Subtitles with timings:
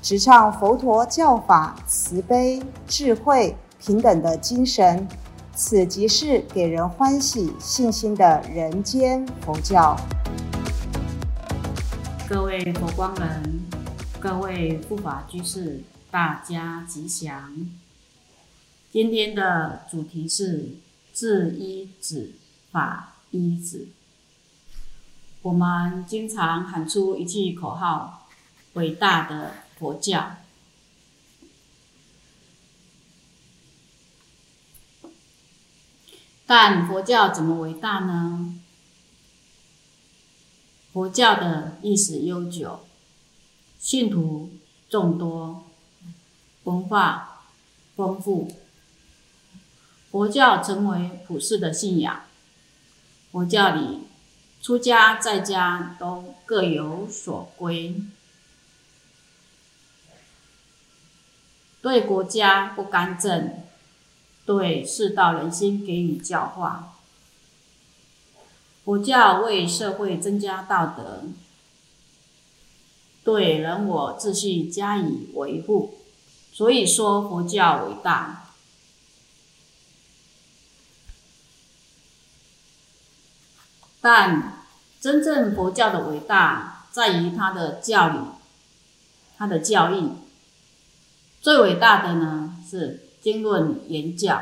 [0.00, 5.06] 直唱佛陀教法慈悲、智慧、平等的精神，
[5.56, 9.96] 此即是给人欢喜、信心的人间佛教。
[12.28, 13.60] 各位佛光人，
[14.20, 17.52] 各位护法居士，大家吉祥。
[18.92, 20.76] 今天的主题是
[21.12, 22.34] 智一子、
[22.70, 23.88] 法一子。
[25.42, 28.28] 我们经常喊出一句口号：
[28.74, 29.50] 伟大的。
[29.78, 30.36] 佛教，
[36.46, 38.60] 但佛教怎么伟大呢？
[40.92, 42.80] 佛教的历史悠久，
[43.78, 44.50] 信徒
[44.88, 45.64] 众多，
[46.64, 47.44] 文化
[47.94, 48.50] 丰富，
[50.10, 52.24] 佛教成为普世的信仰。
[53.30, 54.00] 佛教里，
[54.60, 57.94] 出家在家都各有所归。
[61.80, 63.62] 对国家不干政，
[64.44, 66.94] 对世道人心给予教化。
[68.84, 71.24] 佛教为社会增加道德，
[73.22, 75.98] 对人我秩序加以维护。
[76.52, 78.46] 所以说佛教伟大。
[84.00, 84.64] 但
[85.00, 88.18] 真正佛教的伟大，在于它的教理，
[89.36, 90.12] 它的教义。
[91.40, 94.34] 最伟大的呢是经论言教。《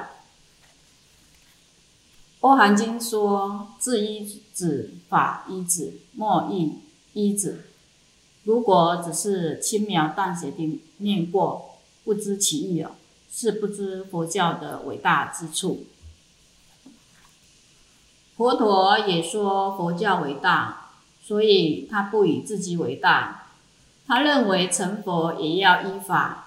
[2.41, 6.79] 欧含经》说：“智一子，法一子，莫一
[7.13, 7.65] 一子。”
[8.45, 12.93] 如果只是轻描淡写的念过，不知其意哦，
[13.29, 15.87] 是不知佛教的伟大之处。
[18.37, 20.91] 佛陀也说佛教伟大，
[21.21, 23.49] 所以他不以自己伟大，
[24.07, 26.46] 他认为成佛也要依法。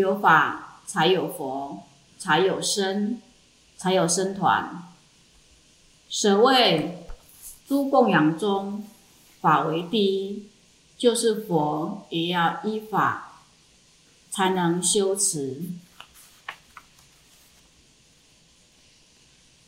[0.00, 1.82] 有法才有佛，
[2.18, 3.18] 才有僧，
[3.78, 4.82] 才有僧团。
[6.10, 7.06] 所谓
[7.66, 8.84] 诸供养中，
[9.40, 10.50] 法为第一，
[10.98, 13.40] 就是佛也要依法
[14.30, 15.62] 才能修持。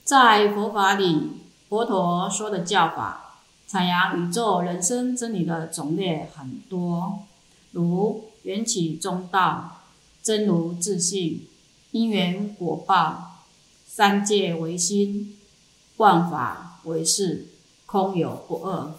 [0.05, 1.41] 在佛法里，
[1.71, 7.21] 佛陀说的教法，阐扬宇宙人生真理的种类很多，
[7.73, 9.77] 如缘起中道。
[10.29, 11.49] 真如自信，
[11.91, 13.47] 因缘果报，
[13.87, 15.39] 三界唯心，
[15.97, 17.47] 万法唯识，
[17.87, 18.93] 空有不二。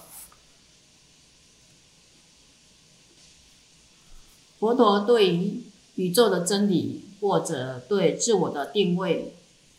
[4.57, 5.61] 佛陀对于
[5.97, 9.35] 宇宙的真理，或者对自我的定位，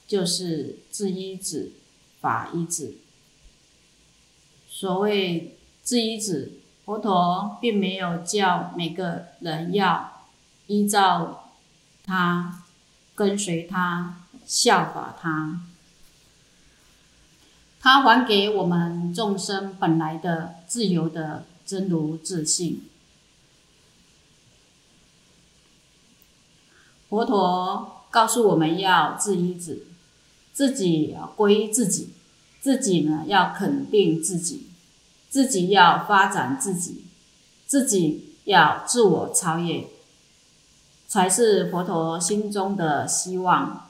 [0.06, 1.72] 就是自一子，
[2.20, 2.94] 法一子。
[4.68, 6.52] 所谓自一子，
[6.84, 10.18] 佛陀并没有叫每个人要。
[10.68, 11.39] 依照
[12.10, 12.64] 他，
[13.14, 15.60] 跟随他，效法他，
[17.78, 22.82] 他还给我们众生本来的自由的真如自信。
[27.08, 29.86] 佛陀告诉我们要自依止，
[30.52, 32.10] 自己归自己，
[32.60, 34.66] 自己呢要肯定自己，
[35.28, 37.04] 自己要发展自己，
[37.68, 39.86] 自己要自我超越。
[41.10, 43.88] 才是佛陀心中的希望。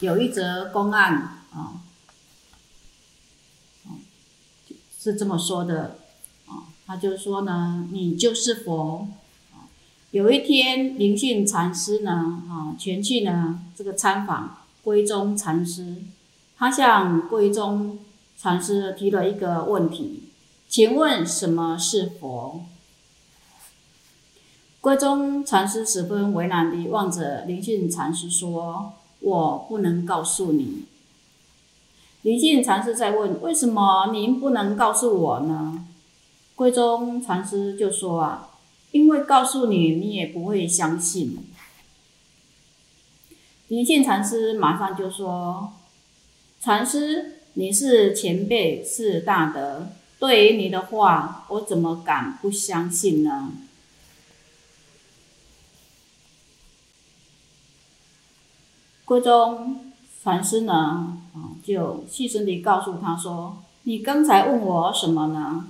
[0.00, 1.82] 有一则公案啊，
[4.98, 5.98] 是这么说的
[6.46, 9.06] 啊，他就说呢，你就是佛。
[10.12, 15.96] 有一天，灵训禅师呢，啊，前去呢这个参访归宗禅师，
[16.56, 17.98] 他向归宗
[18.38, 20.30] 禅师提了一个问题，
[20.70, 22.64] 请问什么是佛？
[24.80, 30.84] 归宗禅师十分为难地望着灵性禅师说：“我不能告诉你。”
[32.22, 35.84] 灵性禅师在问：“为什么您不能告诉我呢？”
[36.54, 38.50] 归宗禅师就说：“啊，
[38.92, 41.38] 因为告诉你，你也不会相信。”
[43.68, 45.72] 灵性禅师马上就说
[46.60, 49.88] ：“禅师，你是前辈，是大德，
[50.18, 53.50] 对于你的话，我怎么敢不相信呢？”
[59.08, 59.80] 归宗
[60.22, 61.16] 禅师呢，
[61.64, 65.64] 就细声地告诉他说：“你刚才问我什么呢？”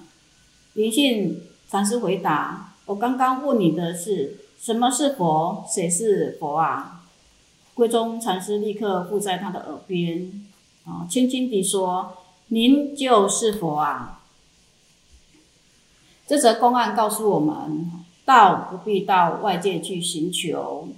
[0.75, 7.05] 灵性禅师回答：“我刚刚问你的是什么是佛，谁是佛啊？”
[7.75, 10.49] 归宗禅师立刻附在他的耳边，
[10.85, 12.15] 啊，轻轻地说
[12.49, 14.21] ：“您就是佛啊！”
[16.27, 17.89] 这则公案告诉我们：
[18.25, 20.89] 道不必到外界去寻求，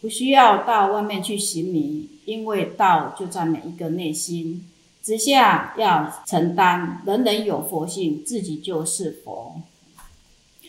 [0.00, 4.64] 不需要到外面去寻觅，因为道就在每一个内心。
[5.02, 9.60] 之下要承担，人人有佛性，自己就是佛。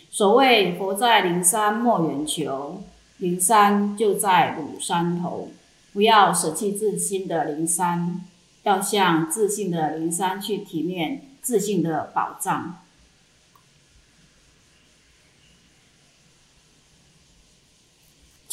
[0.10, 2.82] 所谓佛在灵山莫远求，
[3.18, 5.50] 灵山就在鲁山头。
[5.92, 8.22] 不要舍弃自心的灵山，
[8.64, 12.78] 要向自信的灵山去体验自信的宝藏。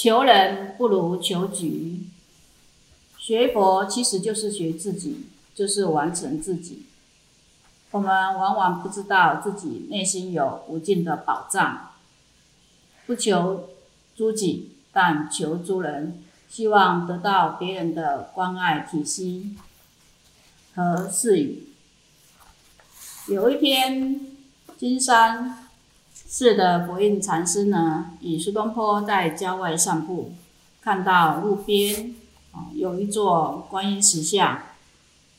[0.07, 2.07] 求人不如求己，
[3.19, 5.27] 学佛其实就是学自己。
[5.53, 6.85] 就是完成自己。
[7.91, 11.93] 我们往往不知道自己内心有无尽的宝藏，
[13.07, 13.71] 不求
[14.15, 19.57] 诸己，但求诸人，希望得到别人的关爱、体恤
[20.75, 21.69] 和赐予。
[23.29, 24.21] 有一天，
[24.77, 25.66] 金山
[26.29, 30.33] 是的佛印禅师呢，与苏东坡在郊外散步，
[30.83, 32.17] 看到路边
[32.51, 34.59] 啊有一座观音石像。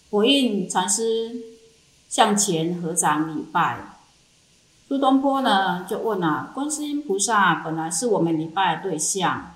[0.10, 1.36] 佛印禅师
[2.07, 3.98] 向前合掌礼拜，
[4.88, 9.56] 苏东坡呢就问了：观世音菩萨本来是我们礼拜的对象，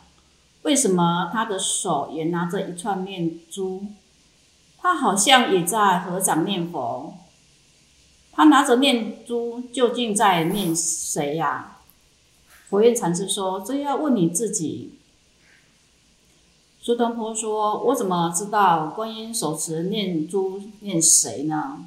[0.64, 3.86] 为什么他的手也拿着一串念珠？
[4.78, 7.14] 他好像也在合掌念佛。
[8.42, 11.78] 他拿着念珠，究竟在念谁呀？
[12.70, 14.94] 佛印禅师说：这要问你自己。
[16.80, 21.86] 苏东坡说：“我怎么知道观音手持念珠念谁呢？”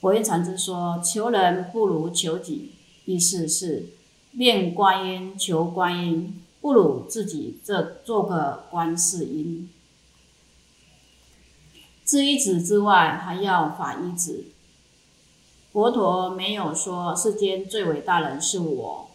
[0.00, 2.72] 佛印禅师说：“求人不如求己，
[3.04, 3.90] 意思是
[4.30, 9.68] 念观音求观音，不如自己这做个观世音。
[12.06, 14.46] 知一子之外，还要法一子。
[15.76, 19.10] 佛陀没有说世间最伟大人是我，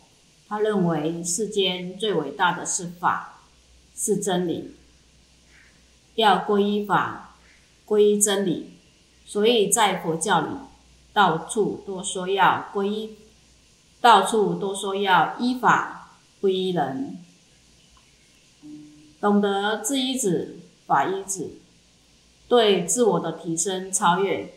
[0.47, 3.41] 他认为世间最伟大的是法，
[3.95, 4.75] 是真理。”
[6.13, 7.35] 要皈依法，
[7.87, 8.73] 皈依真理，
[9.25, 10.49] 所以在佛教里，
[11.11, 13.15] 到处都说要皈依，
[13.99, 17.17] 到处都说要依法不依人。
[19.19, 21.53] 懂得自依止、法依止，
[22.47, 24.53] 对自我的提升超越，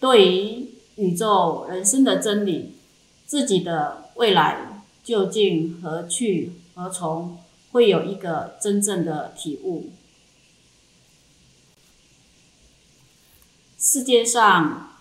[0.00, 2.72] 对于宇宙人生的真理，
[3.26, 7.38] 自己的未来究竟何去何从，
[7.70, 9.90] 会有一个真正的体悟。
[13.78, 14.96] 世界上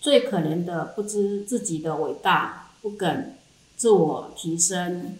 [0.00, 3.36] 最可怜的，不知自己的伟大，不肯
[3.76, 5.18] 自我提升，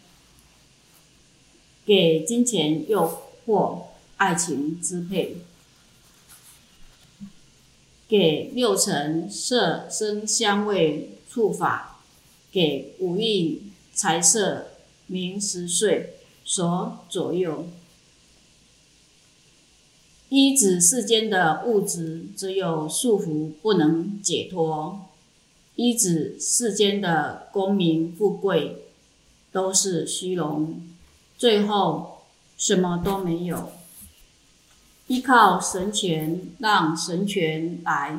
[1.85, 3.83] 给金钱诱惑、
[4.17, 5.39] 爱情支配，
[8.13, 12.03] 给六尘色声香味触法，
[12.53, 14.67] 给五蕴财色
[15.07, 17.65] 名食睡所左右。
[20.29, 25.09] 一指世间的物质只有束缚，不能解脱；
[25.77, 28.85] 一指世间的功名富贵
[29.51, 30.83] 都是虚荣，
[31.39, 32.19] 最后
[32.59, 33.73] 什么都没有。
[35.13, 38.17] 依靠神权，让神权来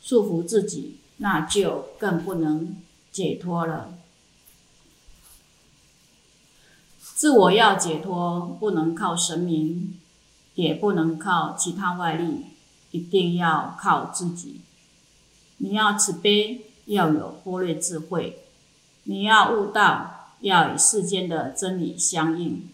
[0.00, 2.76] 束缚自己，那就更不能
[3.10, 3.94] 解脱了。
[7.00, 9.98] 自我要解脱，不能靠神明。
[10.54, 12.46] 也不能靠其他外力，
[12.90, 14.60] 一定要靠自己。
[15.58, 18.32] 你要慈悲，要有波略智慧；
[19.04, 22.68] 你要悟道，要与世间的真理相应。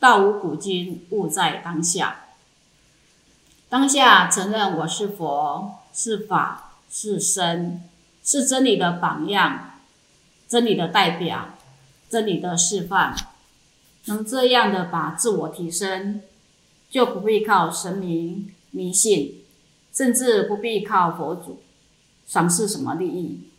[0.00, 2.24] 道无古今，悟在当下。
[3.68, 7.82] 当下承认我是佛，是法，是身，
[8.24, 9.72] 是真理的榜样，
[10.48, 11.50] 真理的代表，
[12.08, 13.14] 真理的示范。
[14.06, 16.22] 能这样的把自我提升，
[16.88, 19.44] 就不必靠神明迷信，
[19.92, 21.60] 甚至不必靠佛祖
[22.26, 23.50] 赏赐什么利益。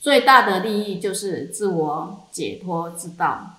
[0.00, 3.58] 最大的利益就是自我解脱之道。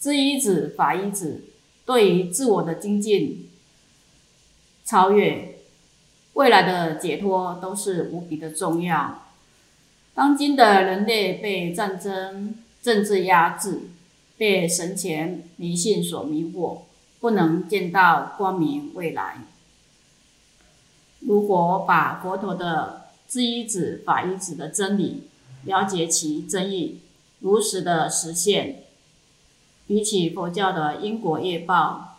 [0.00, 1.44] 知一子法一子，
[1.84, 3.48] 对于自我的精进、
[4.84, 5.56] 超越、
[6.34, 9.24] 未来的解脱，都是无比的重要。
[10.14, 13.82] 当今的人类被战争、政治压制，
[14.36, 16.82] 被神前迷信所迷惑，
[17.20, 19.38] 不能见到光明未来。
[21.20, 25.24] 如果把佛陀的知一子、法一子的真理
[25.64, 27.00] 了解其真意，
[27.40, 28.84] 如实的实现，
[29.88, 32.18] 比起佛教的因果业报、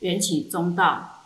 [0.00, 1.24] 缘起中道、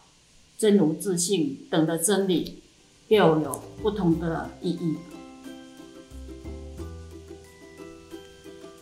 [0.56, 2.62] 真如自性等的真理，
[3.08, 4.94] 又有不同的意义。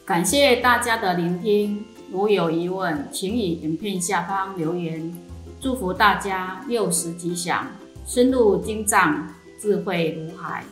[0.04, 5.16] 感谢大家的聆听，如有疑问，请以影片下方留言。
[5.60, 7.66] 祝福大家六时吉祥，
[8.06, 10.62] 深入经藏，智慧如海。